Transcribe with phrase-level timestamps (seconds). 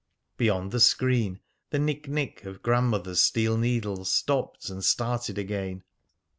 [0.35, 5.83] Beyond the screen the nick nick of grandmother's steel needles stopped and started again.